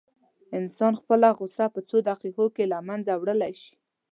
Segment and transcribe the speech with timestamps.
[0.57, 3.75] انسان خپله غوسه په څو دقيقو کې له منځه وړلی شي.